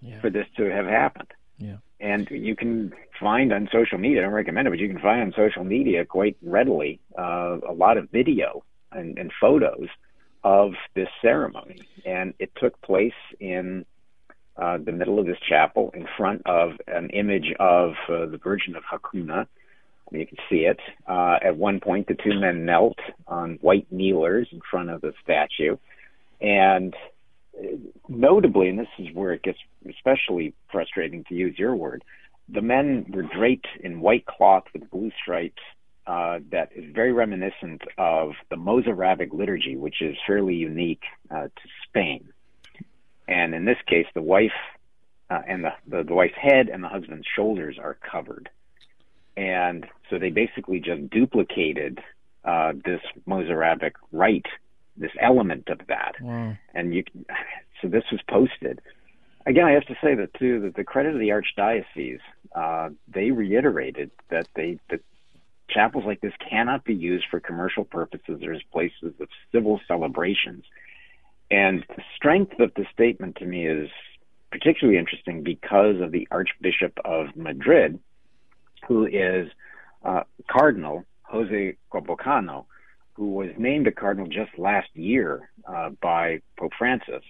[0.00, 0.20] yeah.
[0.20, 1.32] for this to have happened?
[1.58, 1.76] Yeah.
[2.00, 5.20] And you can find on social media, I don't recommend it, but you can find
[5.20, 9.88] on social media quite readily uh, a lot of video and, and photos
[10.44, 11.80] of this ceremony.
[12.06, 13.84] And it took place in
[14.56, 18.76] uh, the middle of this chapel in front of an image of uh, the Virgin
[18.76, 19.46] of Hakuna.
[20.10, 20.80] You can see it.
[21.06, 25.12] Uh, at one point, the two men knelt on white kneelers in front of the
[25.22, 25.76] statue.
[26.40, 26.94] And
[27.58, 27.76] uh,
[28.08, 32.04] notably, and this is where it gets especially frustrating to use your word,
[32.48, 35.62] the men were draped in white cloth with blue stripes
[36.06, 41.68] uh, that is very reminiscent of the Mozarabic liturgy, which is fairly unique uh, to
[41.86, 42.30] Spain.
[43.26, 44.52] And in this case, the wife
[45.28, 48.48] uh, and the, the, the wife's head and the husband's shoulders are covered.
[49.36, 52.00] And so they basically just duplicated
[52.44, 54.46] uh, this Mozarabic rite,
[54.96, 56.14] this element of that.
[56.20, 56.56] Wow.
[56.74, 57.04] And you,
[57.82, 58.80] so this was posted.
[59.46, 62.20] Again, I have to say that too, that the credit of the archdiocese,
[62.54, 65.00] uh, they reiterated that they that
[65.70, 70.64] chapels like this cannot be used for commercial purposes or as places of civil celebrations.
[71.50, 73.90] And the strength of the statement to me is
[74.50, 77.98] particularly interesting because of the Archbishop of Madrid,
[78.86, 79.50] who is
[80.04, 82.66] uh, Cardinal Jose Cobo Cano,
[83.14, 87.22] who was named a cardinal just last year uh, by Pope Francis.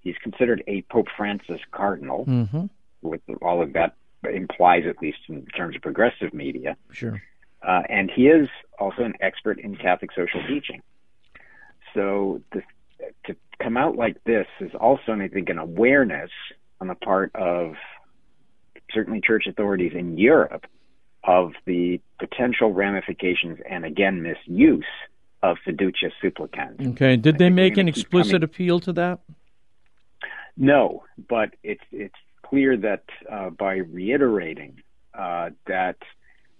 [0.00, 2.66] He's considered a Pope Francis cardinal, mm-hmm.
[3.02, 3.94] with all of that
[4.30, 6.76] implies, at least in terms of progressive media.
[6.92, 7.22] Sure.
[7.66, 8.48] Uh, and he is
[8.78, 10.82] also an expert in Catholic social teaching.
[11.94, 12.62] So the,
[13.26, 16.30] to come out like this is also, I think, an awareness
[16.80, 17.74] on the part of
[18.90, 20.66] certainly church authorities in Europe
[21.24, 24.84] of the potential ramifications and again misuse
[25.42, 26.80] of fiducia supplicans.
[26.94, 27.16] Okay.
[27.16, 29.20] Did they make an explicit appeal to that?
[30.56, 34.82] No, but it's it's clear that uh, by reiterating
[35.14, 35.96] uh, that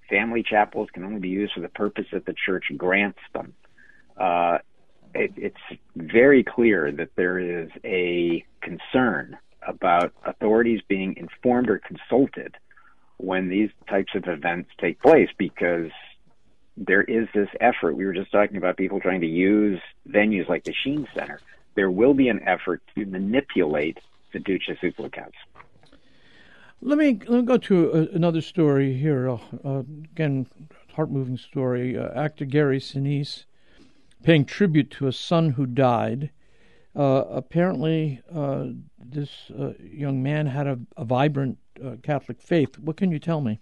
[0.08, 3.54] family chapels can only be used for the purpose that the church grants them.
[4.16, 4.58] Uh,
[5.14, 9.36] it, it's very clear that there is a concern
[9.66, 12.56] about authorities being informed or consulted
[13.22, 15.90] when these types of events take place because
[16.76, 17.96] there is this effort.
[17.96, 21.40] We were just talking about people trying to use venues like the Sheen Center.
[21.74, 23.98] There will be an effort to manipulate
[24.32, 25.34] the Fiducia Supplicans.
[26.80, 29.30] Let me, let me go to another story here.
[29.30, 30.46] Uh, uh, again,
[30.94, 31.96] heart moving story.
[31.96, 33.44] Actor Gary Sinise
[34.24, 36.30] paying tribute to a son who died.
[36.94, 38.66] Uh, apparently, uh,
[38.98, 41.58] this uh, young man had a, a vibrant
[42.02, 42.78] Catholic faith.
[42.78, 43.60] What can you tell me?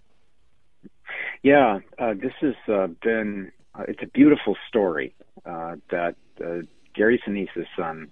[1.43, 5.15] Yeah, uh, this has uh, been, uh, it's a beautiful story
[5.47, 6.63] uh, that uh,
[6.95, 8.09] Gary Sinise's son,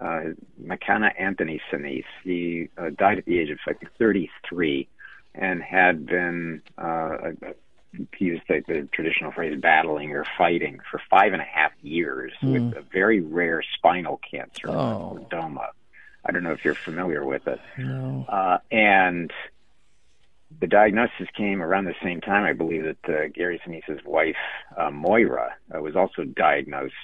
[0.00, 0.20] uh,
[0.58, 4.88] McKenna Anthony Sinise, he uh, died at the age of I think, 33
[5.34, 7.16] and had been, uh,
[8.16, 12.32] he used the, the traditional phrase, battling or fighting for five and a half years
[12.42, 12.52] Mm.
[12.52, 15.18] with a very rare spinal cancer, Oh.
[15.30, 15.68] chordoma.
[16.24, 17.60] I don't know if you're familiar with it.
[17.78, 18.26] No.
[18.28, 19.32] Uh, and
[20.60, 24.36] the diagnosis came around the same time, I believe, that uh, Gary Sinise's wife,
[24.76, 26.94] uh, Moira, uh, was also diagnosed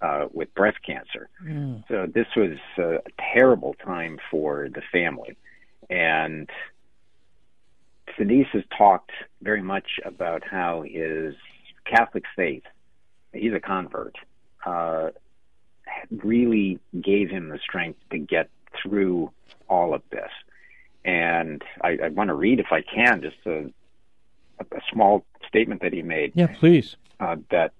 [0.00, 1.28] uh, with breast cancer.
[1.44, 1.84] Mm.
[1.88, 5.36] So this was uh, a terrible time for the family.
[5.90, 6.48] And
[8.18, 9.10] Sinise has talked
[9.42, 11.34] very much about how his
[11.84, 12.62] Catholic faith,
[13.32, 14.16] he's a convert,
[14.66, 15.08] uh,
[16.10, 18.48] really gave him the strength to get
[18.82, 19.30] through
[19.68, 20.30] all of this.
[21.04, 23.70] And I, I want to read, if I can, just a,
[24.60, 26.96] a small statement that he made Yeah, please.
[27.20, 27.72] uh, that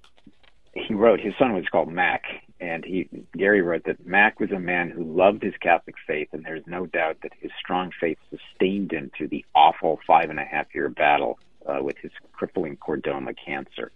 [0.74, 1.20] he wrote.
[1.20, 2.24] His son was called Mac,
[2.62, 6.44] and he Gary wrote that Mac was a man who loved his Catholic faith, and
[6.44, 10.44] there's no doubt that his strong faith sustained him through the awful five and a
[10.44, 13.90] half year battle uh, with his crippling chordoma cancer.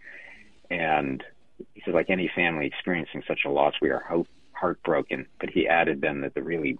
[0.68, 1.22] And
[1.74, 5.26] he said, like any family experiencing such a loss, we are ho- heartbroken.
[5.38, 6.76] But he added then that the really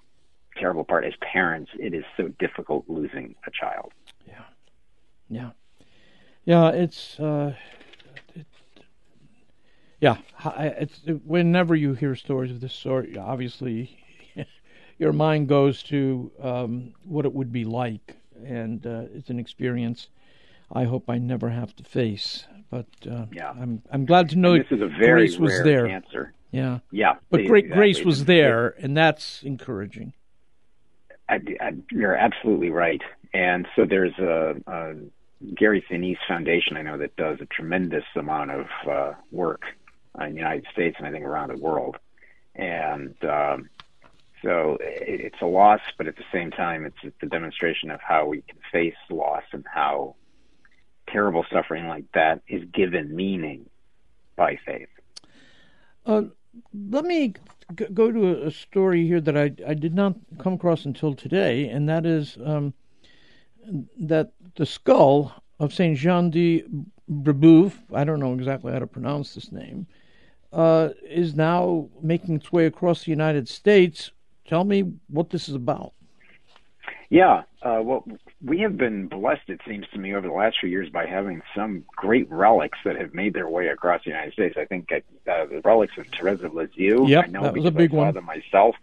[0.57, 3.93] terrible part, as parents, it is so difficult losing a child.
[4.26, 4.43] Yeah,
[5.30, 5.51] yeah.
[6.45, 7.55] Yeah, it's uh
[8.34, 8.47] it,
[10.07, 10.19] yeah,
[10.79, 13.99] it's whenever you hear stories of this sort, obviously
[14.99, 20.09] your mind goes to um, what it would be like, and uh, it's an experience
[20.73, 22.45] I hope I never have to face.
[22.71, 23.51] But uh, Yeah.
[23.51, 25.87] I'm I'm glad to know And this is a very Grace was there.
[25.87, 26.33] cancer.
[26.51, 30.15] Yeah, Yeah, but great Grace was there, and that's encouraging.
[31.29, 33.03] I, I, you're absolutely right.
[33.35, 34.95] And so there's a, a
[35.55, 39.63] Gary Sinise Foundation I know that does a tremendous amount of uh, work
[40.25, 41.97] in the United States and I think around the world.
[42.55, 43.69] And um,
[44.43, 48.27] so it, it's a loss, but at the same time, it's, a demonstration of how
[48.27, 50.14] we can face loss and how
[51.09, 53.69] terrible suffering like that is given meaning
[54.37, 54.89] by faith.
[56.05, 56.23] Uh,
[56.89, 57.35] let me
[57.75, 61.14] g- go to a, a story here that I, I did not come across until
[61.14, 62.75] today, and that is um,
[63.99, 66.64] that the skull of Saint Jean de
[67.11, 69.87] Brebeuf, I don't know exactly how to pronounce this name,
[70.57, 74.11] uh, is now making its way across the United States.
[74.49, 75.93] Tell me what this is about.
[77.11, 78.05] Yeah, uh, well,
[78.43, 81.43] we have been blessed, it seems to me, over the last few years by having
[81.55, 84.57] some great relics that have made their way across the United States.
[84.59, 87.07] I think uh, the relics of Therese of Lisieux.
[87.07, 88.15] Yep, I know that was a big I saw one.
[88.15, 88.77] them myself.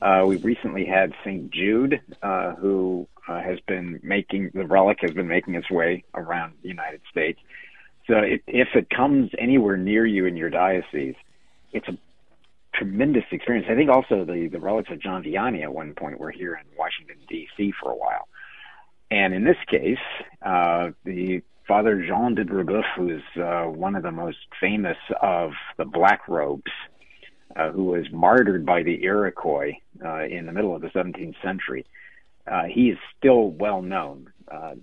[0.00, 1.50] Uh, we recently had St.
[1.50, 6.52] Jude, uh, who uh, has been making the relic has been making its way around
[6.62, 7.40] the United States.
[8.08, 11.14] So if, it comes anywhere near you in your diocese,
[11.72, 11.98] it's a
[12.74, 13.66] tremendous experience.
[13.70, 16.64] I think also the, the relics of John Vianney at one point were here in
[16.76, 17.72] Washington, D.C.
[17.80, 18.26] for a while.
[19.10, 19.98] And in this case,
[20.42, 25.84] uh, the Father Jean de Brebeuf, who's uh, one of the most famous of the
[25.84, 26.72] Black Robes,
[27.56, 31.84] uh, who was martyred by the Iroquois uh, in the middle of the 17th century,
[32.46, 34.32] uh, he is still well known.
[34.50, 34.74] Uh,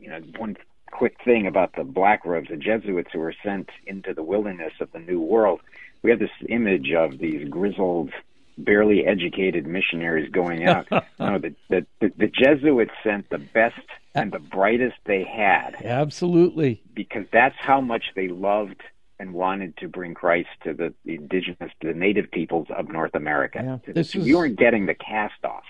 [0.00, 0.56] you know, one
[0.90, 4.90] quick thing about the Black Robes, the Jesuits who were sent into the wilderness of
[4.92, 5.60] the New World,
[6.02, 8.10] we have this image of these grizzled,
[8.58, 10.86] barely educated missionaries going out.
[11.18, 13.80] no, the, the, the, the Jesuits sent the best
[14.14, 16.82] and the brightest they had Absolutely.
[16.94, 18.82] because that's how much they loved
[19.18, 23.14] and wanted to bring Christ to the, the indigenous, to the native peoples of North
[23.14, 23.80] America.
[23.86, 25.64] Yeah, this we is- weren't getting the cast off.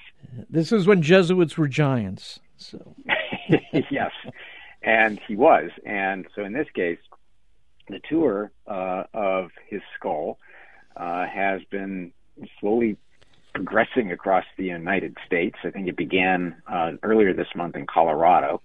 [0.48, 2.40] This is when Jesuits were giants.
[2.56, 2.94] So
[3.90, 4.12] yes,
[4.82, 5.70] and he was.
[5.84, 6.98] And so in this case,
[7.88, 10.38] the tour uh, of his skull
[10.96, 12.12] uh, has been
[12.60, 12.96] slowly
[13.54, 15.56] progressing across the United States.
[15.64, 18.62] I think it began uh, earlier this month in Colorado,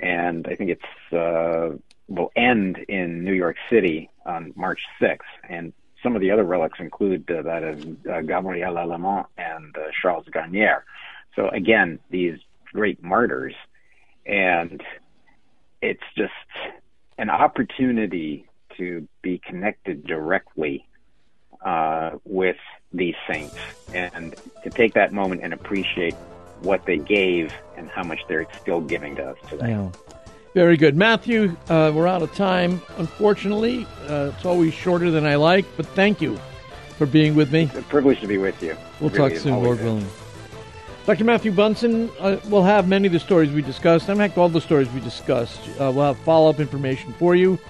[0.00, 1.76] and I think it's uh,
[2.08, 5.20] will end in New York City on March 6th.
[5.48, 10.26] And some of the other relics include uh, that of uh, Gabriel Lalemant and Charles
[10.30, 10.84] Garnier.
[11.34, 12.38] So again, these
[12.72, 13.54] great martyrs,
[14.24, 14.82] and
[15.80, 16.32] it's just
[17.18, 18.46] an opportunity
[18.76, 20.86] to be connected directly
[21.64, 22.56] uh, with
[22.92, 23.56] these saints
[23.92, 26.14] and to take that moment and appreciate
[26.60, 29.70] what they gave and how much they're still giving to us today.
[29.70, 29.90] Yeah.
[30.54, 30.96] Very good.
[30.96, 33.86] Matthew, uh, we're out of time, unfortunately.
[34.08, 36.38] Uh, it's always shorter than I like, but thank you
[36.96, 37.64] for being with me.
[37.64, 38.74] It's a privilege to be with you.
[39.00, 40.06] We'll Really, talk soon, Lord willing.
[41.06, 41.22] Dr.
[41.22, 44.08] Matthew Bunson uh, will have many of the stories we discussed.
[44.08, 45.60] In fact, all the stories we discussed.
[45.78, 47.60] Uh, we'll have follow up information for you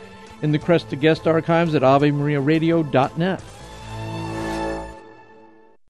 [0.40, 3.42] in the Kresta Guest Archives at AveMariaRadio.net.